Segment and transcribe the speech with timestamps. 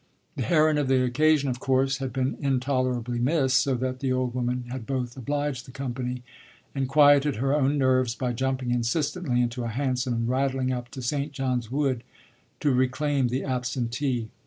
[0.35, 4.33] The heroine of the occasion of course had been intolerably missed, so that the old
[4.33, 6.23] woman had both obliged the company
[6.73, 11.03] and quieted her own nerves by jumping insistently into a hansom and rattling up to
[11.03, 12.01] Saint John's Wood
[12.61, 14.29] to reclaim the absentee.